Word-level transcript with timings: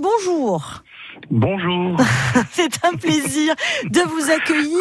bonjour. 0.00 0.82
Bonjour. 1.30 1.96
C'est 2.52 2.84
un 2.84 2.94
plaisir 2.96 3.54
de 3.84 4.00
vous 4.00 4.30
accueillir. 4.30 4.80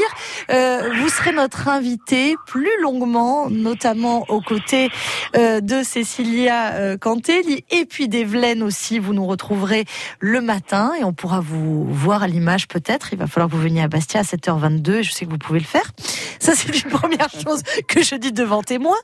Euh, 0.50 0.90
vous 1.00 1.09
serez 1.09 1.32
notre 1.32 1.67
invité 1.67 2.35
plus 2.48 2.82
longuement, 2.82 3.50
notamment 3.50 4.25
aux 4.30 4.42
côtés 4.42 4.90
euh, 5.35 5.61
de 5.61 5.83
Cécilia 5.83 6.74
euh, 6.74 6.98
Cantelli 6.98 7.64
et 7.69 7.85
puis 7.85 8.07
d'Evelyne 8.07 8.64
aussi. 8.64 9.00
Vous 9.00 9.14
nous 9.14 9.25
retrouverez 9.25 9.86
le 10.20 10.41
matin 10.41 10.93
et 11.00 11.04
on 11.04 11.14
pourra 11.14 11.39
vous 11.39 11.86
voir 11.86 12.23
à 12.23 12.28
l'image 12.28 12.68
peut-être. 12.68 13.14
Il 13.14 13.20
va 13.20 13.28
falloir 13.28 13.50
que 13.50 13.55
vous 13.55 13.62
veniez 13.62 13.84
à 13.84 13.88
Bastia 13.88 14.21
à 14.21 14.23
7h22 14.23 15.04
je 15.04 15.12
sais 15.12 15.26
que 15.26 15.32
vous 15.32 15.38
pouvez 15.38 15.60
le 15.60 15.66
faire. 15.66 15.91
Ça, 16.39 16.54
c'est 16.55 16.84
une 16.84 16.89
première 16.89 17.30
chose 17.43 17.62
que 17.88 18.04
je 18.04 18.16
dis 18.16 18.32
devant 18.32 18.64
témoin. 18.64 18.98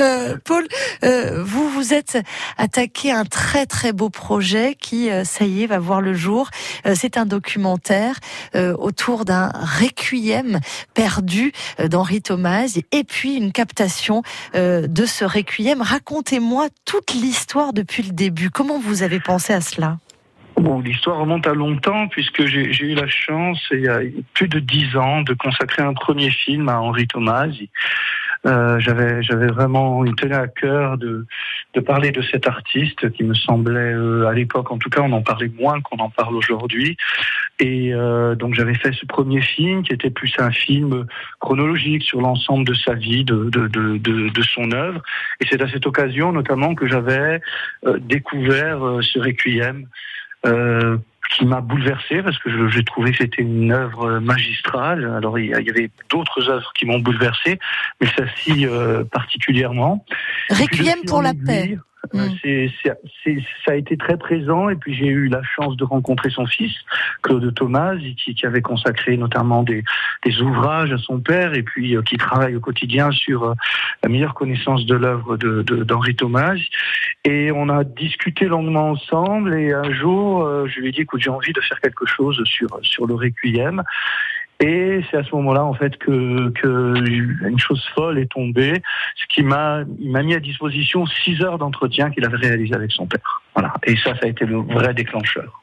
Euh, 0.00 0.36
Paul, 0.44 0.66
euh, 1.04 1.42
vous 1.44 1.68
vous 1.70 1.94
êtes 1.94 2.18
attaqué 2.56 3.10
à 3.10 3.18
un 3.18 3.24
très 3.24 3.66
très 3.66 3.92
beau 3.92 4.10
projet 4.10 4.76
qui, 4.78 5.10
euh, 5.10 5.24
ça 5.24 5.44
y 5.44 5.62
est, 5.62 5.66
va 5.66 5.78
voir 5.78 6.00
le 6.00 6.14
jour. 6.14 6.50
Euh, 6.86 6.94
c'est 6.96 7.16
un 7.16 7.26
documentaire 7.26 8.16
euh, 8.54 8.74
autour 8.76 9.24
d'un 9.24 9.50
requiem 9.80 10.60
perdu 10.94 11.52
d'Henri 11.78 12.22
Thomas 12.22 12.78
et 12.92 13.04
puis 13.04 13.36
une 13.36 13.52
captation 13.52 14.22
de 14.54 15.06
ce 15.06 15.24
requiem. 15.24 15.82
Racontez-moi 15.82 16.68
toute 16.84 17.14
l'histoire 17.14 17.72
depuis 17.72 18.02
le 18.02 18.12
début. 18.12 18.50
Comment 18.50 18.78
vous 18.78 19.02
avez 19.02 19.20
pensé 19.20 19.52
à 19.52 19.60
cela? 19.60 19.98
Bon, 20.60 20.80
l'histoire 20.80 21.18
remonte 21.18 21.46
à 21.46 21.54
longtemps 21.54 22.08
puisque 22.08 22.44
j'ai 22.46 22.84
eu 22.84 22.94
la 22.94 23.06
chance, 23.06 23.64
il 23.70 23.80
y 23.80 23.88
a 23.88 24.00
plus 24.34 24.48
de 24.48 24.58
dix 24.58 24.96
ans, 24.96 25.22
de 25.22 25.32
consacrer 25.34 25.82
un 25.82 25.94
premier 25.94 26.30
film 26.30 26.68
à 26.68 26.80
Henri 26.80 27.06
Thomas. 27.06 27.46
Euh, 28.46 28.78
j'avais 28.80 29.46
vraiment 29.48 30.04
il 30.04 30.14
tenait 30.14 30.36
à 30.36 30.46
cœur 30.48 30.96
de 30.96 31.26
de 31.74 31.80
parler 31.80 32.12
de 32.12 32.22
cet 32.22 32.46
artiste 32.46 33.10
qui 33.10 33.24
me 33.24 33.34
semblait 33.34 33.92
euh, 33.92 34.28
à 34.28 34.32
l'époque 34.32 34.70
en 34.70 34.78
tout 34.78 34.90
cas 34.90 35.00
on 35.00 35.10
en 35.10 35.22
parlait 35.22 35.50
moins 35.58 35.80
qu'on 35.80 35.96
en 35.96 36.08
parle 36.08 36.36
aujourd'hui 36.36 36.96
et 37.58 37.92
euh, 37.92 38.36
donc 38.36 38.54
j'avais 38.54 38.74
fait 38.74 38.92
ce 38.92 39.06
premier 39.06 39.40
film 39.40 39.82
qui 39.82 39.92
était 39.92 40.10
plus 40.10 40.32
un 40.38 40.52
film 40.52 41.06
chronologique 41.40 42.04
sur 42.04 42.20
l'ensemble 42.20 42.64
de 42.64 42.74
sa 42.74 42.94
vie 42.94 43.24
de 43.24 43.50
de, 43.50 43.66
de, 43.66 43.96
de, 43.96 44.28
de 44.28 44.42
son 44.42 44.70
œuvre 44.70 45.02
et 45.40 45.46
c'est 45.50 45.60
à 45.60 45.68
cette 45.68 45.86
occasion 45.86 46.30
notamment 46.30 46.76
que 46.76 46.86
j'avais 46.86 47.40
euh, 47.86 47.98
découvert 47.98 48.86
euh, 48.86 49.02
ce 49.02 49.18
requiem 49.18 49.88
euh, 50.46 50.98
qui 51.30 51.44
m'a 51.44 51.60
bouleversé 51.60 52.22
parce 52.22 52.38
que 52.38 52.68
j'ai 52.68 52.84
trouvé 52.84 53.12
que 53.12 53.18
c'était 53.18 53.42
une 53.42 53.70
œuvre 53.72 54.18
magistrale. 54.18 55.04
Alors 55.04 55.38
il 55.38 55.46
y 55.46 55.70
avait 55.70 55.90
d'autres 56.10 56.48
œuvres 56.48 56.72
qui 56.74 56.86
m'ont 56.86 57.00
bouleversé, 57.00 57.58
mais 58.00 58.08
celle-ci 58.16 58.66
euh, 58.66 59.04
particulièrement. 59.04 60.04
Requiem 60.50 61.00
pour 61.06 61.22
la 61.22 61.34
paix. 61.34 61.78
Mm. 62.12 62.20
C'est, 62.42 62.70
c'est, 63.24 63.38
ça 63.64 63.72
a 63.72 63.74
été 63.74 63.96
très 63.96 64.16
présent 64.16 64.68
et 64.68 64.76
puis 64.76 64.94
j'ai 64.94 65.06
eu 65.06 65.28
la 65.28 65.42
chance 65.42 65.76
de 65.76 65.84
rencontrer 65.84 66.30
son 66.30 66.46
fils 66.46 66.72
Claude 67.22 67.52
Thomas 67.54 67.96
qui, 68.16 68.34
qui 68.34 68.46
avait 68.46 68.62
consacré 68.62 69.16
notamment 69.16 69.62
des, 69.62 69.84
des, 70.24 70.40
ouvrages 70.40 70.92
à 70.92 70.98
son 70.98 71.20
père 71.20 71.54
et 71.54 71.62
puis 71.62 71.96
euh, 71.96 72.02
qui 72.02 72.16
travaille 72.16 72.56
au 72.56 72.60
quotidien 72.60 73.10
sur 73.10 73.44
euh, 73.44 73.54
la 74.02 74.08
meilleure 74.08 74.34
connaissance 74.34 74.86
de 74.86 74.94
l'œuvre 74.94 75.36
d'Henri 75.36 76.14
Thomas 76.16 76.56
et 77.24 77.50
on 77.52 77.68
a 77.68 77.84
discuté 77.84 78.46
longuement 78.46 78.90
ensemble 78.90 79.54
et 79.54 79.72
un 79.72 79.92
jour 79.92 80.44
euh, 80.44 80.66
je 80.68 80.80
lui 80.80 80.88
ai 80.88 80.92
dit 80.92 81.00
écoute 81.00 81.20
j'ai 81.20 81.30
envie 81.30 81.52
de 81.52 81.60
faire 81.60 81.80
quelque 81.80 82.06
chose 82.06 82.40
sur 82.44 82.68
sur 82.82 83.06
le 83.06 83.14
requiem 83.14 83.82
et 84.60 85.02
c'est 85.08 85.16
à 85.16 85.22
ce 85.22 85.34
moment-là, 85.36 85.64
en 85.64 85.74
fait, 85.74 85.96
que, 85.98 86.50
que 86.50 87.46
une 87.48 87.58
chose 87.58 87.84
folle 87.94 88.18
est 88.18 88.30
tombée, 88.30 88.82
ce 89.14 89.26
qui 89.28 89.42
m'a, 89.42 89.84
m'a 90.00 90.22
mis 90.22 90.34
à 90.34 90.40
disposition 90.40 91.06
six 91.06 91.40
heures 91.42 91.58
d'entretien 91.58 92.10
qu'il 92.10 92.24
avait 92.24 92.38
réalisé 92.38 92.74
avec 92.74 92.90
son 92.90 93.06
père. 93.06 93.42
Voilà. 93.54 93.72
Et 93.86 93.96
ça, 93.96 94.14
ça 94.14 94.20
a 94.24 94.26
été 94.26 94.44
le 94.46 94.56
vrai 94.56 94.94
déclencheur. 94.94 95.62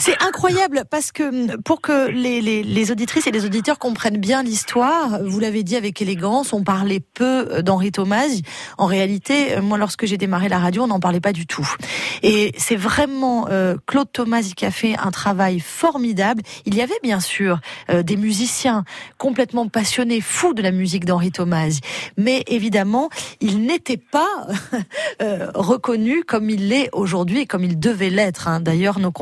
C'est 0.00 0.20
incroyable 0.22 0.84
parce 0.90 1.12
que 1.12 1.56
pour 1.62 1.80
que 1.80 2.08
les, 2.08 2.40
les, 2.40 2.90
auditrices 2.90 3.26
et 3.26 3.30
les 3.30 3.44
auditeurs 3.44 3.78
comprennent 3.78 4.18
bien 4.18 4.42
l'histoire, 4.42 5.22
vous 5.24 5.40
l'avez 5.40 5.62
dit 5.62 5.76
avec 5.76 6.00
élégance, 6.00 6.52
on 6.52 6.62
parlait 6.62 7.00
peu 7.00 7.62
d'Henri 7.62 7.92
Thomas. 7.92 8.26
En 8.76 8.86
réalité, 8.86 9.60
moi, 9.60 9.78
lorsque 9.78 10.06
j'ai 10.06 10.16
démarré 10.16 10.48
la 10.48 10.58
radio, 10.58 10.84
on 10.84 10.88
n'en 10.88 11.00
parlait 11.00 11.20
pas 11.20 11.32
du 11.32 11.46
tout. 11.46 11.68
Et 12.22 12.52
c'est 12.56 12.76
vraiment 12.76 13.48
euh, 13.50 13.76
Claude 13.86 14.10
Thomas 14.12 14.52
qui 14.56 14.64
a 14.64 14.70
fait 14.70 14.96
un 14.98 15.10
travail 15.10 15.60
formidable. 15.60 16.42
Il 16.64 16.74
y 16.74 16.82
avait 16.82 16.98
bien 17.02 17.20
sûr 17.20 17.60
euh, 17.90 18.02
des 18.02 18.16
musiciens 18.16 18.84
complètement 19.16 19.68
passionnés, 19.68 20.20
fous 20.20 20.54
de 20.54 20.62
la 20.62 20.70
musique 20.70 21.04
d'Henri 21.04 21.32
Thomas, 21.32 21.78
mais 22.16 22.44
évidemment, 22.46 23.08
il 23.40 23.62
n'était 23.62 23.96
pas 23.96 24.46
euh, 25.22 25.50
reconnu 25.54 26.24
comme 26.24 26.50
il 26.50 26.68
l'est 26.68 26.88
aujourd'hui 26.92 27.40
et 27.40 27.46
comme 27.46 27.64
il 27.64 27.78
devait 27.78 28.10
l'être. 28.10 28.48
Hein. 28.48 28.60
D'ailleurs, 28.60 28.98
nos 28.98 29.12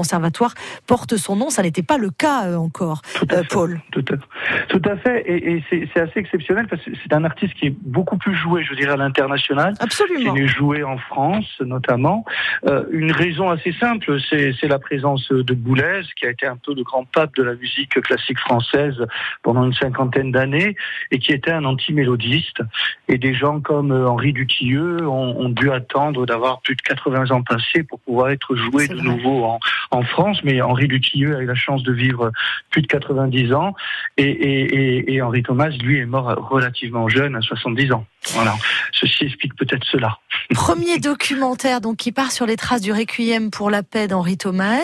porte 0.86 1.16
son 1.16 1.36
nom. 1.36 1.50
Ça 1.50 1.62
n'était 1.62 1.82
pas 1.82 1.98
le 1.98 2.10
cas 2.10 2.46
euh, 2.46 2.56
encore, 2.56 3.02
euh, 3.32 3.42
Paul. 3.48 3.80
Tout 3.92 4.04
à, 4.12 4.66
tout 4.68 4.82
à 4.84 4.96
fait. 4.96 5.22
Et, 5.26 5.56
et 5.56 5.88
c'est 5.92 6.00
assez 6.00 6.20
exceptionnel 6.20 6.66
parce 6.68 6.82
que 6.82 6.90
c'est 7.02 7.12
un 7.12 7.24
artiste 7.24 7.54
qui 7.54 7.66
est 7.66 7.76
beaucoup 7.82 8.16
plus 8.16 8.34
joué, 8.34 8.64
je 8.64 8.74
dirais, 8.74 8.92
à 8.92 8.96
l'international. 8.96 9.74
Absolument. 9.80 10.34
Qui 10.34 10.42
est 10.42 10.46
joué 10.46 10.82
en 10.82 10.98
France, 10.98 11.46
notamment. 11.60 12.24
Euh, 12.66 12.84
une 12.90 13.12
raison 13.12 13.50
assez 13.50 13.72
simple, 13.72 14.18
c'est 14.30 14.68
la 14.68 14.78
présence 14.78 15.28
de 15.30 15.54
Boulez, 15.54 16.02
qui 16.16 16.26
a 16.26 16.30
été 16.30 16.46
un 16.46 16.56
peu 16.56 16.74
le 16.74 16.82
grand 16.82 17.04
pape 17.04 17.34
de 17.36 17.42
la 17.42 17.54
musique 17.54 18.00
classique 18.00 18.38
française 18.38 19.06
pendant 19.42 19.64
une 19.64 19.74
cinquantaine 19.74 20.32
d'années 20.32 20.76
et 21.10 21.18
qui 21.18 21.32
était 21.32 21.52
un 21.52 21.64
anti-mélodiste. 21.64 22.60
Et 23.08 23.18
des 23.18 23.34
gens 23.34 23.60
comme 23.60 23.92
Henri 23.92 24.32
Dutilleux 24.32 25.06
ont, 25.06 25.36
ont 25.38 25.48
dû 25.48 25.70
attendre 25.70 26.26
d'avoir 26.26 26.60
plus 26.60 26.76
de 26.76 26.82
80 26.82 27.30
ans 27.30 27.42
passés 27.42 27.82
pour 27.82 28.00
pouvoir 28.00 28.30
être 28.30 28.54
joué 28.56 28.88
de 28.88 28.94
vrai. 28.94 29.02
nouveau 29.02 29.44
en, 29.44 29.58
en 29.90 30.02
France 30.02 30.15
mais 30.44 30.60
Henri 30.60 30.88
Dutilleux 30.88 31.36
a 31.36 31.40
eu 31.40 31.46
la 31.46 31.54
chance 31.54 31.82
de 31.82 31.92
vivre 31.92 32.32
plus 32.70 32.82
de 32.82 32.86
90 32.86 33.52
ans, 33.52 33.74
et, 34.16 34.24
et, 34.24 35.14
et, 35.14 35.22
Henri 35.22 35.42
Thomas, 35.42 35.68
lui, 35.68 35.98
est 35.98 36.06
mort 36.06 36.48
relativement 36.50 37.08
jeune, 37.08 37.36
à 37.36 37.40
70 37.40 37.92
ans. 37.92 38.06
Voilà. 38.32 38.54
Ceci 38.92 39.24
explique 39.24 39.54
peut-être 39.56 39.84
cela. 39.84 40.18
Premier 40.54 40.98
documentaire 41.00 41.80
donc 41.80 41.96
qui 41.96 42.12
part 42.12 42.32
sur 42.32 42.46
les 42.46 42.56
traces 42.56 42.80
du 42.80 42.92
requiem 42.92 43.50
pour 43.50 43.70
la 43.70 43.82
paix 43.82 44.08
d'Henri 44.08 44.36
Thomas. 44.36 44.80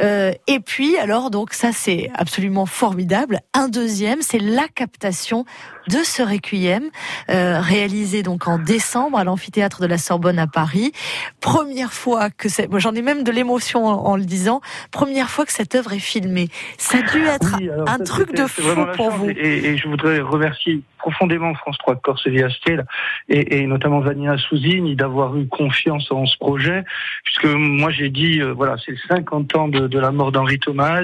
Euh, 0.00 0.32
et 0.46 0.60
puis 0.60 0.96
alors 0.96 1.30
donc 1.30 1.52
ça 1.52 1.72
c'est 1.72 2.10
absolument 2.14 2.66
formidable. 2.66 3.40
Un 3.54 3.68
deuxième, 3.68 4.22
c'est 4.22 4.38
la 4.38 4.68
captation 4.68 5.44
de 5.88 5.98
ce 6.02 6.22
requiem 6.22 6.90
euh, 7.30 7.60
réalisé 7.60 8.22
donc 8.22 8.48
en 8.48 8.58
décembre 8.58 9.18
à 9.18 9.24
l'amphithéâtre 9.24 9.80
de 9.80 9.86
la 9.86 9.98
Sorbonne 9.98 10.38
à 10.38 10.46
Paris. 10.46 10.92
Première 11.40 11.92
fois 11.92 12.30
que 12.30 12.48
c'est, 12.48 12.68
moi 12.68 12.78
j'en 12.78 12.94
ai 12.94 13.02
même 13.02 13.22
de 13.22 13.30
l'émotion 13.30 13.86
en, 13.86 14.04
en, 14.04 14.16
le 14.16 14.24
disant. 14.24 14.60
Première 14.90 15.30
fois 15.30 15.44
que 15.44 15.52
cette 15.52 15.74
œuvre 15.74 15.92
est 15.92 15.98
filmée. 15.98 16.48
Ça 16.78 16.98
a 16.98 17.02
dû 17.02 17.24
être 17.24 17.56
oui, 17.58 17.70
un 17.86 17.98
truc 17.98 18.34
de 18.34 18.46
fou 18.46 18.62
pour 18.96 19.10
vous. 19.10 19.30
Et, 19.30 19.66
et, 19.66 19.76
je 19.76 19.88
voudrais 19.88 20.20
remercier 20.20 20.82
profondément 20.98 21.54
France 21.54 21.78
3 21.78 21.94
de 21.94 22.00
Corse 22.00 22.26
et 22.26 22.42
Astel 22.42 22.84
et, 23.28 23.58
et 23.58 23.66
notamment 23.66 24.00
Vanina 24.00 24.36
Souzini 24.76 24.96
d'avoir 24.96 25.36
eu 25.36 25.46
confiance 25.46 26.10
en 26.10 26.26
ce 26.26 26.36
projet 26.38 26.84
puisque 27.24 27.46
moi 27.46 27.90
j'ai 27.90 28.08
dit 28.08 28.40
euh, 28.40 28.52
voilà 28.52 28.76
c'est 28.84 28.96
50 29.08 29.56
ans 29.56 29.68
de, 29.68 29.98
la 29.98 30.10
mort 30.10 30.32
d'Henri 30.32 30.58
Thomas. 30.58 31.02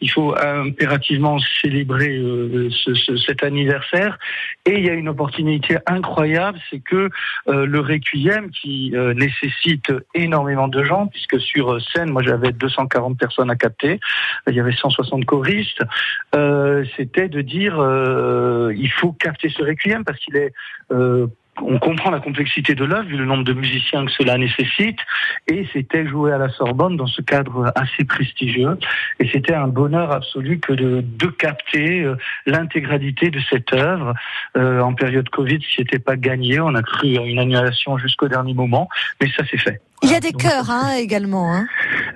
Il 0.00 0.10
faut 0.10 0.34
impérativement 0.36 1.38
célébrer 1.62 2.16
euh, 2.16 2.68
ce, 2.70 2.94
ce, 2.94 3.16
cet 3.16 3.42
anniversaire. 3.42 4.18
Et 4.66 4.78
il 4.78 4.84
y 4.84 4.90
a 4.90 4.94
une 4.94 5.08
opportunité 5.08 5.78
incroyable 5.86 6.58
c'est 6.70 6.80
que 6.80 7.08
euh, 7.48 7.66
le 7.66 7.80
Requiem 7.80 8.50
qui 8.50 8.92
nécessite 9.16 9.92
énormément 10.14 10.68
de 10.68 10.82
gens 10.82 11.06
puisque 11.06 11.40
sur 11.40 11.80
scène 11.80 12.10
moi 12.10 12.22
j'avais 12.22 12.52
240 12.52 13.18
personnes 13.18 13.50
à 13.50 13.56
capter. 13.56 14.00
Il 14.48 14.54
y 14.54 14.60
avait 14.60 14.74
160 14.74 15.24
choristes. 15.24 15.82
C'était 16.96 17.28
de 17.28 17.40
dire 17.40 17.74
il 18.74 18.90
faut 18.90 19.12
capter 19.12 19.48
ce 19.48 19.62
requiem 19.62 20.04
parce 20.04 20.18
qu'il 20.20 20.36
est 20.36 20.52
on 21.62 21.78
comprend 21.78 22.10
la 22.10 22.20
complexité 22.20 22.74
de 22.74 22.84
l'œuvre, 22.84 23.08
vu 23.08 23.16
le 23.16 23.24
nombre 23.24 23.44
de 23.44 23.52
musiciens 23.52 24.04
que 24.06 24.12
cela 24.12 24.36
nécessite, 24.38 24.98
et 25.46 25.66
c'était 25.72 26.06
joué 26.06 26.32
à 26.32 26.38
la 26.38 26.48
Sorbonne 26.48 26.96
dans 26.96 27.06
ce 27.06 27.22
cadre 27.22 27.72
assez 27.74 28.04
prestigieux, 28.04 28.76
et 29.20 29.28
c'était 29.30 29.54
un 29.54 29.68
bonheur 29.68 30.10
absolu 30.12 30.58
que 30.58 30.72
de, 30.72 31.02
de 31.02 31.26
capter 31.26 32.02
euh, 32.02 32.16
l'intégralité 32.46 33.30
de 33.30 33.40
cette 33.50 33.72
œuvre. 33.72 34.14
Euh, 34.56 34.80
en 34.80 34.94
période 34.94 35.28
Covid, 35.28 35.60
ce 35.68 35.80
n'était 35.80 35.98
pas 35.98 36.16
gagné, 36.16 36.60
on 36.60 36.74
a 36.74 36.82
cru 36.82 37.16
à 37.18 37.22
une 37.22 37.38
annulation 37.38 37.98
jusqu'au 37.98 38.28
dernier 38.28 38.54
moment, 38.54 38.88
mais 39.20 39.28
ça 39.36 39.46
s'est 39.46 39.58
fait. 39.58 39.80
Il 40.02 40.10
y 40.10 40.14
a 40.14 40.20
des 40.20 40.32
Donc, 40.32 40.42
chœurs 40.42 40.70
hein, 40.70 40.94
également. 40.98 41.54
Hein. 41.54 41.66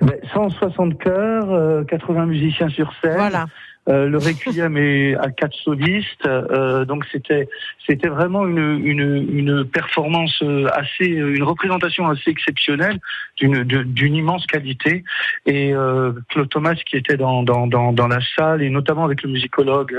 Ben, 0.01 0.15
160 0.33 0.99
chœurs, 0.99 1.51
euh, 1.51 1.83
80 1.85 2.25
musiciens 2.27 2.69
sur 2.69 2.93
scène. 3.01 3.15
Voilà. 3.17 3.45
Euh, 3.89 4.07
le 4.07 4.17
requiem 4.17 4.77
est 4.77 5.15
à 5.15 5.29
quatre 5.31 5.55
solistes, 5.55 6.25
euh, 6.25 6.85
donc 6.85 7.05
c'était 7.11 7.47
c'était 7.87 8.07
vraiment 8.07 8.45
une, 8.45 8.81
une, 8.85 9.27
une 9.33 9.65
performance 9.65 10.43
assez, 10.73 11.05
une 11.05 11.43
représentation 11.43 12.07
assez 12.07 12.29
exceptionnelle 12.29 12.99
d'une 13.37 13.63
d'une 13.63 14.15
immense 14.15 14.45
qualité. 14.45 15.03
Et 15.45 15.73
euh, 15.73 16.11
Claude 16.29 16.49
Thomas 16.49 16.75
qui 16.75 16.97
était 16.97 17.17
dans, 17.17 17.43
dans, 17.43 17.67
dans, 17.67 17.91
dans 17.93 18.07
la 18.07 18.19
salle 18.35 18.61
et 18.61 18.69
notamment 18.69 19.05
avec 19.05 19.23
le 19.23 19.29
musicologue 19.29 19.97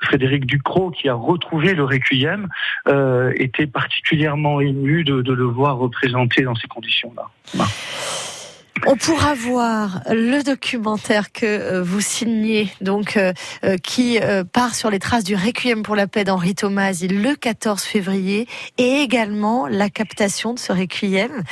Frédéric 0.00 0.46
Ducrot 0.46 0.90
qui 0.90 1.08
a 1.08 1.14
retrouvé 1.14 1.74
le 1.74 1.84
requiem 1.84 2.48
euh, 2.86 3.32
était 3.36 3.66
particulièrement 3.66 4.60
ému 4.60 5.04
de, 5.04 5.22
de 5.22 5.32
le 5.32 5.44
voir 5.44 5.78
représenté 5.78 6.42
dans 6.42 6.54
ces 6.54 6.68
conditions-là. 6.68 7.64
On 8.92 8.96
pourra 8.96 9.32
voir 9.32 10.02
le 10.10 10.42
documentaire 10.42 11.32
que 11.32 11.46
euh, 11.46 11.82
vous 11.82 12.02
signez, 12.02 12.70
donc 12.82 13.16
euh, 13.16 13.32
euh, 13.64 13.78
qui 13.78 14.20
part 14.52 14.74
sur 14.74 14.90
les 14.90 14.98
traces 14.98 15.24
du 15.24 15.34
Requiem 15.34 15.82
pour 15.82 15.96
la 15.96 16.06
paix 16.06 16.24
d'Henri 16.24 16.54
Tomasi 16.54 17.08
le 17.08 17.34
14 17.34 17.82
février, 17.84 18.46
et 18.76 19.00
également 19.00 19.66
la 19.66 19.88
captation 19.88 20.52
de 20.52 20.58
ce 20.58 20.74
Requiem 20.74 21.42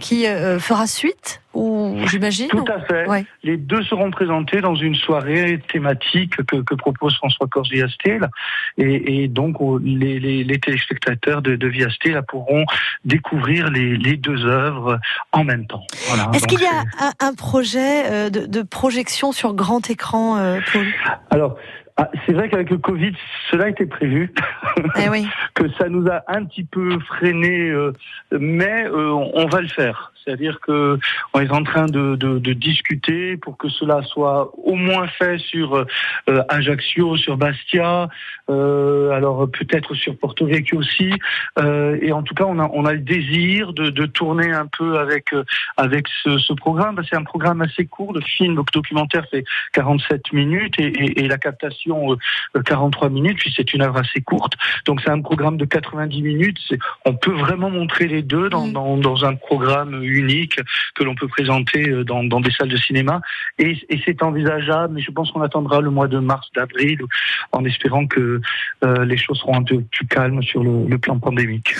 qui 0.00 0.24
fera 0.24 0.88
suite 0.88 1.40
ou 1.58 1.96
j'imagine. 2.06 2.48
Tout 2.48 2.64
à 2.68 2.80
fait. 2.80 3.06
Les 3.42 3.56
deux 3.56 3.82
seront 3.82 4.10
présentés 4.10 4.60
dans 4.60 4.74
une 4.74 4.94
soirée 4.94 5.60
thématique 5.70 6.36
que, 6.36 6.74
propose 6.74 7.16
François 7.16 7.48
Corsiastel 7.48 8.28
et, 8.76 9.22
et 9.22 9.28
donc 9.28 9.56
les, 9.82 10.58
téléspectateurs 10.60 11.42
de, 11.42 11.56
de 11.56 11.66
Viastel 11.68 12.22
pourront 12.28 12.64
découvrir 13.04 13.70
les, 13.70 14.16
deux 14.16 14.46
œuvres 14.46 14.98
en 15.32 15.44
même 15.44 15.66
temps. 15.66 15.84
Est-ce 16.34 16.46
qu'il 16.46 16.60
y 16.60 16.66
a 16.66 16.84
un, 17.20 17.34
projet 17.34 18.06
euh, 18.06 18.30
de, 18.30 18.62
projection 18.62 19.32
sur 19.32 19.54
grand 19.54 19.90
écran, 19.90 20.38
euh, 20.38 20.60
Paul? 20.72 20.86
Alors, 21.30 21.56
ah, 21.96 22.08
c'est 22.24 22.32
vrai 22.32 22.48
qu'avec 22.48 22.70
le 22.70 22.78
Covid, 22.78 23.12
cela 23.50 23.68
était 23.68 23.86
prévu, 23.86 24.32
eh 24.96 25.08
oui. 25.08 25.26
que 25.54 25.70
ça 25.72 25.88
nous 25.88 26.06
a 26.08 26.22
un 26.28 26.44
petit 26.44 26.64
peu 26.64 26.98
freiné, 27.00 27.70
euh, 27.70 27.92
mais 28.32 28.86
on 28.88 29.46
va 29.46 29.60
le 29.60 29.68
faire. 29.68 30.12
C'est-à-dire 30.28 30.60
que 30.60 30.98
on 31.32 31.40
est 31.40 31.50
en 31.50 31.62
train 31.62 31.86
de, 31.86 32.38
discuter 32.52 33.36
pour 33.38 33.56
que 33.56 33.68
cela 33.68 34.02
soit 34.02 34.52
au 34.62 34.74
moins 34.74 35.06
fait 35.06 35.38
sur 35.38 35.74
euh, 35.74 36.42
Ajaccio, 36.48 37.16
sur 37.16 37.36
Bastia, 37.38 38.08
euh, 38.50 39.10
alors 39.10 39.48
peut-être 39.50 39.94
sur 39.94 40.16
Porto 40.18 40.46
Vecchio 40.46 40.78
aussi. 40.78 41.12
Euh, 41.58 41.98
et 42.02 42.12
en 42.12 42.22
tout 42.22 42.34
cas, 42.34 42.44
on 42.44 42.58
a, 42.58 42.68
on 42.74 42.84
a 42.84 42.92
le 42.92 42.98
désir 42.98 43.72
de, 43.72 44.06
tourner 44.06 44.52
un 44.52 44.66
peu 44.66 44.98
avec 44.98 45.34
avec 45.76 46.06
ce, 46.22 46.52
programme. 46.54 47.00
C'est 47.08 47.16
un 47.16 47.24
programme 47.24 47.62
assez 47.62 47.86
court. 47.86 48.12
Le 48.12 48.20
film, 48.20 48.56
le 48.56 48.62
documentaire 48.72 49.26
fait 49.30 49.44
47 49.72 50.32
minutes 50.32 50.74
et, 50.78 51.28
la 51.28 51.38
captation 51.38 52.16
43 52.64 53.08
minutes. 53.10 53.37
Puis 53.38 53.52
c'est 53.56 53.72
une 53.72 53.82
œuvre 53.82 53.98
assez 53.98 54.20
courte. 54.20 54.54
Donc 54.86 55.00
c'est 55.02 55.10
un 55.10 55.20
programme 55.20 55.56
de 55.56 55.64
90 55.64 56.22
minutes. 56.22 56.58
On 57.04 57.14
peut 57.14 57.32
vraiment 57.32 57.70
montrer 57.70 58.06
les 58.06 58.22
deux 58.22 58.48
dans, 58.48 58.66
mm. 58.66 59.00
dans 59.00 59.24
un 59.24 59.34
programme 59.34 60.02
unique 60.02 60.60
que 60.94 61.04
l'on 61.04 61.14
peut 61.14 61.28
présenter 61.28 61.88
euh, 61.88 62.04
dans, 62.04 62.40
des 62.40 62.50
salles 62.50 62.68
de 62.68 62.76
cinéma. 62.76 63.20
Et, 63.58 63.78
c'est 64.04 64.22
envisageable, 64.22 64.94
mais 64.94 65.02
je 65.02 65.10
pense 65.10 65.30
qu'on 65.30 65.42
attendra 65.42 65.80
le 65.80 65.90
mois 65.90 66.08
de 66.08 66.18
mars, 66.18 66.48
d'avril, 66.54 67.00
en 67.52 67.64
espérant 67.64 68.06
que 68.06 68.40
euh, 68.84 69.04
les 69.04 69.16
choses 69.16 69.38
seront 69.38 69.56
un 69.56 69.62
peu 69.62 69.80
plus 69.80 70.06
calmes 70.06 70.42
sur 70.42 70.62
le, 70.62 70.98
plan 70.98 71.18
pandémique. 71.18 71.74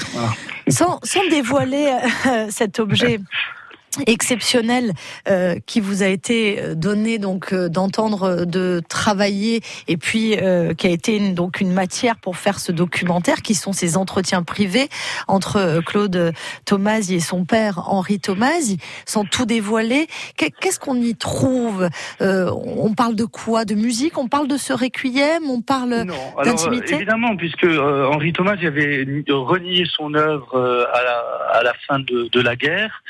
Sans, 0.68 1.00
dévoiler 1.30 1.88
euh, 2.26 2.46
cet 2.50 2.78
objet 2.78 3.18
exceptionnel 4.06 4.92
euh, 5.28 5.56
qui 5.66 5.80
vous 5.80 6.02
a 6.02 6.06
été 6.06 6.60
euh, 6.60 6.74
donné 6.74 7.18
donc 7.18 7.52
euh, 7.52 7.68
d'entendre 7.68 8.44
de 8.44 8.80
travailler 8.88 9.60
et 9.86 9.96
puis 9.96 10.36
qui 10.76 10.86
a 10.86 10.90
été 10.90 11.16
une, 11.16 11.34
donc 11.34 11.60
une 11.60 11.72
matière 11.72 12.16
pour 12.16 12.36
faire 12.36 12.58
ce 12.58 12.72
documentaire 12.72 13.42
qui 13.42 13.54
sont 13.54 13.72
ces 13.72 13.96
entretiens 13.96 14.42
privés 14.42 14.88
entre 15.26 15.80
Claude 15.84 16.32
Tomasi 16.64 17.16
et 17.16 17.20
son 17.20 17.44
père 17.44 17.88
Henri 17.88 18.20
Tomasi 18.20 18.78
sans 19.06 19.24
tout 19.24 19.46
dévoiler 19.46 20.06
qu'est-ce 20.36 20.78
qu'on 20.78 20.96
y 20.96 21.14
trouve 21.14 21.88
on 22.20 22.94
parle 22.94 23.14
de 23.14 23.24
quoi? 23.24 23.64
De 23.64 23.74
musique? 23.74 24.18
On 24.18 24.28
parle 24.28 24.48
de 24.48 24.56
ce 24.56 24.72
requiem? 24.72 25.44
On 25.48 25.60
parle 25.60 26.06
d'intimité? 26.44 26.94
évidemment 26.94 27.36
puisque 27.36 27.64
Henri 27.64 28.32
Tomasi 28.32 28.66
avait 28.66 29.06
renié 29.28 29.84
son 29.86 30.14
œuvre 30.14 30.86
à 30.92 31.02
la, 31.02 31.58
à, 31.58 31.62
la, 31.62 31.74
fin 31.86 31.98
de, 31.98 32.28
de 32.30 32.40
la 32.40 32.56
guerre 32.56 33.02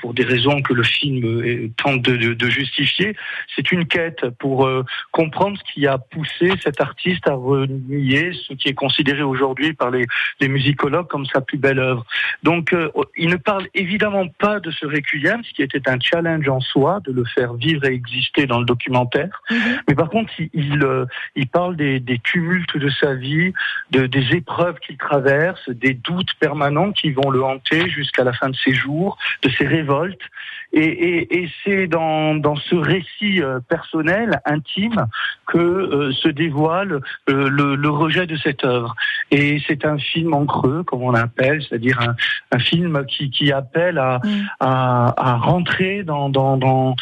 pour 0.00 0.14
des 0.14 0.24
raisons 0.24 0.62
que 0.62 0.72
le 0.72 0.82
film 0.82 1.24
euh, 1.24 1.70
tente 1.76 2.02
de, 2.02 2.48
justifier. 2.48 3.16
C'est 3.54 3.72
une 3.72 3.86
quête 3.86 4.28
pour 4.38 4.66
euh, 4.66 4.84
comprendre 5.10 5.58
ce 5.58 5.72
qui 5.72 5.86
a 5.86 5.98
poussé 5.98 6.52
cet 6.62 6.80
artiste 6.80 7.26
à 7.28 7.34
renier 7.34 8.32
ce 8.46 8.54
qui 8.54 8.68
est 8.68 8.74
considéré 8.74 9.22
aujourd'hui 9.22 9.72
par 9.72 9.90
les, 9.90 10.06
musicologues 10.40 11.08
comme 11.08 11.26
sa 11.26 11.40
plus 11.40 11.58
belle 11.58 11.80
œuvre. 11.80 12.06
Donc, 12.42 12.72
euh, 12.72 12.88
il 13.16 13.30
ne 13.30 13.36
parle 13.36 13.66
évidemment 13.74 14.28
pas 14.28 14.60
de 14.60 14.70
ce 14.70 14.86
requiem, 14.86 15.42
ce 15.44 15.52
qui 15.52 15.62
était 15.62 15.88
un 15.88 15.98
challenge 15.98 16.48
en 16.48 16.60
soi 16.60 17.00
de 17.04 17.12
le 17.12 17.24
faire 17.24 17.54
vivre 17.54 17.84
et 17.84 17.92
exister 17.92 18.46
dans 18.46 18.60
le 18.60 18.64
documentaire. 18.64 19.42
Mm-hmm. 19.50 19.80
Mais 19.88 19.94
par 19.94 20.08
contre, 20.08 20.32
il, 20.38 20.86
il, 21.34 21.48
parle 21.48 21.76
des, 21.76 21.98
des, 22.00 22.18
tumultes 22.20 22.76
de 22.76 22.88
sa 22.88 23.14
vie, 23.14 23.52
de, 23.90 24.06
des 24.06 24.36
épreuves 24.36 24.78
qu'il 24.78 24.96
traverse, 24.96 25.68
des 25.68 25.94
doutes 25.94 26.34
permanents 26.38 26.92
qui 26.92 27.10
vont 27.10 27.30
le 27.30 27.42
hanter 27.42 27.88
jusqu'à 27.90 28.24
la 28.24 28.32
fin 28.32 28.48
de 28.48 28.56
ses 28.56 28.72
jours, 28.72 29.18
de 29.42 29.50
ses 29.50 29.66
rêves 29.66 29.85
et, 30.72 31.48
c'est 31.64 31.86
dans, 31.86 32.56
ce 32.56 32.74
récit 32.74 33.42
euh, 33.42 33.60
personnel, 33.60 34.40
intime, 34.44 35.06
que 35.46 35.58
euh, 35.58 36.12
se 36.12 36.28
dévoile 36.28 37.00
euh, 37.30 37.48
le, 37.48 37.88
rejet 37.88 38.26
de 38.26 38.36
cette 38.36 38.64
œuvre. 38.64 38.94
Et 39.30 39.62
c'est 39.66 39.84
un 39.84 39.98
film 39.98 40.34
en 40.34 40.44
creux, 40.44 40.82
comme 40.82 41.02
on 41.02 41.12
l'appelle, 41.12 41.62
c'est-à-dire 41.62 41.98
un, 42.52 42.58
film 42.58 43.04
qui, 43.06 43.52
appelle 43.52 43.96
mm. 43.96 44.28
à, 44.60 45.36
rentrer 45.36 46.02
dans, 46.02 46.28
dans, 46.28 46.96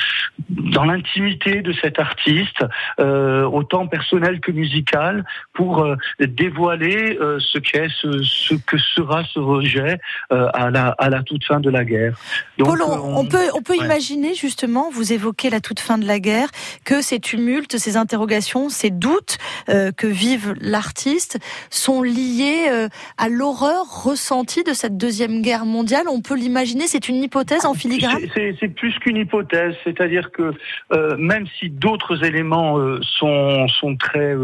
l'intimité 0.85 1.63
de 1.63 1.73
cet 1.73 1.99
artiste, 1.99 2.65
autant 2.99 3.87
personnel 3.87 4.41
que 4.41 4.53
musical, 4.53 5.25
pour 5.55 5.87
dévoiler 6.19 7.19
ce 7.39 7.59
qu'est, 7.59 7.89
ce, 7.89 8.55
que 8.55 8.79
sera 8.79 9.25
ce 9.25 9.39
rejet 9.39 9.99
à, 10.31 10.71
la, 10.71 10.89
à 10.99 11.09
la 11.09 11.23
toute 11.23 11.45
fin 11.45 11.61
de 11.61 11.71
la 11.71 11.85
guerre. 11.85 12.15
Donc, 12.59 12.74
on, 12.83 13.25
peut, 13.27 13.49
on 13.55 13.63
peut 13.63 13.77
imaginer 13.77 14.35
justement, 14.35 14.91
vous 14.91 15.13
évoquez 15.13 15.51
la 15.51 15.61
toute 15.61 15.81
fin 15.81 15.99
de 15.99 16.07
la 16.07 16.19
guerre, 16.19 16.49
que 16.85 17.03
ces 17.03 17.21
tumultes, 17.21 17.79
ces 17.79 17.97
interrogations, 17.97 18.69
ces 18.69 18.91
doutes 18.91 19.39
euh, 19.69 19.93
que 19.93 20.07
vive 20.07 20.55
l'artiste 20.61 21.39
sont 21.71 22.03
liés 22.03 22.67
euh, 22.69 22.89
à 23.19 23.29
l'horreur 23.29 24.05
ressentie 24.05 24.65
de 24.65 24.73
cette 24.73 24.97
deuxième 24.97 25.43
guerre 25.43 25.67
mondiale. 25.67 26.05
On 26.09 26.21
peut 26.21 26.37
l'imaginer, 26.37 26.87
c'est 26.87 27.09
une 27.09 27.23
hypothèse 27.23 27.67
en 27.67 27.75
filigrane? 27.75 28.23
C'est 28.35 28.69
plus 28.69 28.99
qu'une 28.99 29.17
hypothèse, 29.17 29.75
c'est-à-dire 29.85 30.31
que 30.33 30.53
euh, 30.93 31.17
même 31.17 31.47
si 31.59 31.71
d'autres 31.71 32.25
éléments 32.25 32.79
sont, 33.19 33.69
sont 33.69 33.97
très 33.97 34.35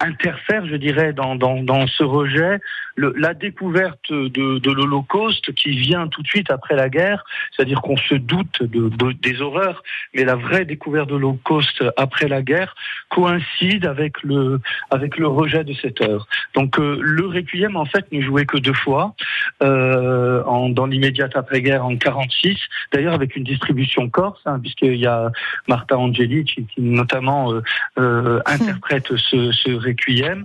interfèrent, 0.00 0.66
je 0.66 0.76
dirais, 0.76 1.12
dans, 1.12 1.36
dans, 1.36 1.62
dans 1.62 1.86
ce 1.86 2.02
rejet, 2.02 2.60
le, 2.96 3.14
la 3.16 3.34
découverte 3.34 4.10
de, 4.10 4.58
de 4.58 4.72
l'Holocauste 4.72 5.52
qui 5.54 5.70
vient 5.70 6.08
tout 6.08 6.22
de 6.22 6.28
suite 6.28 6.50
après 6.50 6.76
la 6.76 6.81
guerre, 6.88 7.24
c'est-à-dire 7.54 7.80
qu'on 7.80 7.96
se 7.96 8.14
doute 8.14 8.62
de, 8.62 9.12
des 9.12 9.40
horreurs, 9.40 9.82
mais 10.14 10.24
la 10.24 10.36
vraie 10.36 10.64
découverte 10.64 11.08
de 11.08 11.14
l'Holocauste 11.14 11.84
après 11.96 12.28
la 12.28 12.42
guerre 12.42 12.74
coïncide 13.08 13.86
avec 13.86 14.22
le 14.22 14.60
avec 14.90 15.18
le 15.18 15.28
rejet 15.28 15.64
de 15.64 15.74
cette 15.74 16.00
œuvre. 16.00 16.26
Donc 16.54 16.78
euh, 16.78 16.98
le 17.00 17.26
Requiem 17.26 17.76
en 17.76 17.84
fait 17.84 18.10
ne 18.12 18.20
jouait 18.20 18.46
que 18.46 18.58
deux 18.58 18.72
fois, 18.72 19.14
euh, 19.62 20.42
en, 20.44 20.68
dans 20.68 20.86
l'immédiate 20.86 21.36
après-guerre 21.36 21.84
en 21.84 21.96
46, 21.96 22.58
d'ailleurs 22.92 23.14
avec 23.14 23.36
une 23.36 23.44
distribution 23.44 24.08
corse, 24.08 24.40
hein, 24.46 24.58
puisqu'il 24.60 24.96
y 24.96 25.06
a 25.06 25.30
Martha 25.68 25.98
Angeli 25.98 26.44
qui, 26.44 26.66
notamment 26.78 27.52
euh, 27.52 27.62
euh, 27.98 28.40
interprète 28.46 29.16
ce, 29.16 29.52
ce 29.52 29.70
Requiem 29.70 30.44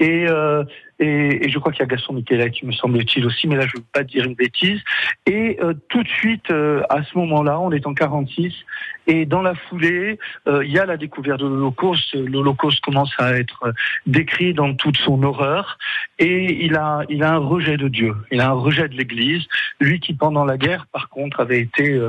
et 0.00 0.26
et, 0.98 1.48
je 1.48 1.58
crois 1.58 1.72
qu'il 1.72 1.80
y 1.80 1.84
a 1.84 1.86
Gaston 1.86 2.14
Michela 2.14 2.50
qui 2.50 2.66
me 2.66 2.72
semble-t-il 2.72 3.24
aussi, 3.24 3.46
mais 3.46 3.56
là 3.56 3.66
je 3.66 3.76
ne 3.76 3.80
veux 3.80 3.86
pas 3.92 4.02
dire 4.02 4.24
une 4.24 4.34
bêtise. 4.34 4.80
Et 5.26 5.58
euh, 5.62 5.74
tout 5.88 6.02
de 6.02 6.08
suite, 6.08 6.50
euh, 6.50 6.82
à 6.90 7.02
ce 7.04 7.16
moment-là, 7.18 7.60
on 7.60 7.70
est 7.70 7.86
en 7.86 7.94
46, 7.94 8.52
et 9.06 9.24
dans 9.24 9.42
la 9.42 9.54
foulée, 9.54 10.18
euh, 10.48 10.64
il 10.64 10.72
y 10.72 10.78
a 10.78 10.86
la 10.86 10.96
découverte 10.96 11.40
de 11.40 11.46
l'Holocauste. 11.46 12.14
L'Holocauste 12.14 12.80
commence 12.80 13.12
à 13.18 13.32
être 13.38 13.72
décrit 14.06 14.54
dans 14.54 14.74
toute 14.74 14.96
son 14.96 15.22
horreur, 15.22 15.78
et 16.18 16.64
il 16.64 16.74
a, 16.74 17.02
il 17.08 17.22
a 17.22 17.32
un 17.32 17.38
rejet 17.38 17.76
de 17.76 17.88
Dieu, 17.88 18.14
il 18.30 18.40
a 18.40 18.48
un 18.48 18.52
rejet 18.52 18.88
de 18.88 18.96
l'Église. 18.96 19.46
Lui 19.80 20.00
qui, 20.00 20.14
pendant 20.14 20.44
la 20.44 20.58
guerre, 20.58 20.86
par 20.92 21.08
contre, 21.08 21.40
avait 21.40 21.60
été 21.60 22.00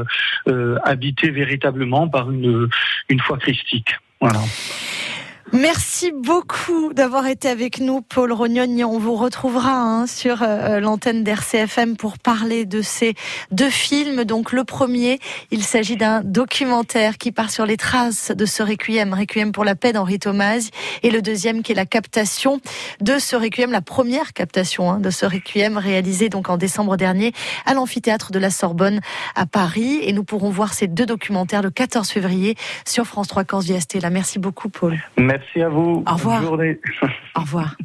habité 0.83 1.29
véritablement 1.29 2.07
par 2.07 2.31
une, 2.31 2.67
une 3.09 3.19
foi 3.19 3.37
christique. 3.37 3.95
Voilà. 4.19 4.39
Merci 5.61 6.13
beaucoup 6.15 6.93
d'avoir 6.93 7.27
été 7.27 7.49
avec 7.49 7.81
nous, 7.81 7.99
Paul 7.99 8.31
Rognoni. 8.31 8.85
On 8.85 8.97
vous 8.97 9.15
retrouvera 9.17 9.73
hein, 9.73 10.07
sur 10.07 10.41
euh, 10.41 10.79
l'antenne 10.79 11.25
d'RCFM 11.25 11.97
pour 11.97 12.17
parler 12.17 12.65
de 12.65 12.81
ces 12.81 13.13
deux 13.51 13.69
films. 13.69 14.23
Donc 14.23 14.53
le 14.53 14.63
premier, 14.63 15.19
il 15.51 15.61
s'agit 15.63 15.97
d'un 15.97 16.21
documentaire 16.23 17.17
qui 17.17 17.33
part 17.33 17.51
sur 17.51 17.65
les 17.65 17.75
traces 17.75 18.31
de 18.31 18.45
ce 18.45 18.63
Requiem, 18.63 19.13
Requiem 19.13 19.51
pour 19.51 19.65
la 19.65 19.75
paix 19.75 19.91
d'Henri 19.91 20.17
Thomas, 20.17 20.69
et 21.03 21.11
le 21.11 21.21
deuxième 21.21 21.61
qui 21.61 21.73
est 21.73 21.75
la 21.75 21.85
captation 21.85 22.61
de 23.01 23.19
ce 23.19 23.35
Requiem, 23.35 23.69
la 23.69 23.81
première 23.81 24.31
captation 24.31 24.89
hein, 24.89 24.99
de 25.01 25.09
ce 25.09 25.25
Requiem 25.25 25.77
réalisée 25.77 26.29
donc 26.29 26.49
en 26.49 26.55
décembre 26.55 26.95
dernier 26.95 27.33
à 27.65 27.73
l'amphithéâtre 27.73 28.31
de 28.31 28.39
la 28.39 28.49
Sorbonne 28.49 29.01
à 29.35 29.45
Paris. 29.45 29.99
Et 30.03 30.13
nous 30.13 30.23
pourrons 30.23 30.51
voir 30.51 30.73
ces 30.73 30.87
deux 30.87 31.05
documentaires 31.05 31.63
le 31.63 31.69
14 31.69 32.09
février 32.09 32.55
sur 32.87 33.05
France 33.05 33.27
3 33.27 33.43
Corse 33.43 33.65
Stella. 33.79 34.09
Merci 34.09 34.39
beaucoup, 34.39 34.69
Paul. 34.69 34.97
Merci 35.55 35.63
à 35.65 35.69
vous. 35.69 36.03
Au 36.07 36.13
revoir. 36.13 36.41
Bonne 36.41 36.49
journée. 36.49 36.79
Au 37.35 37.39
revoir. 37.41 37.75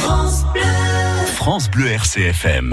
France 0.00 0.44
Bleu. 0.52 0.62
France 1.26 1.70
Bleu 1.70 1.86
RCFM. 1.88 2.64